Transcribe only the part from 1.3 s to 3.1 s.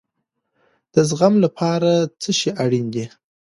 لپاره څه شی اړین دی؟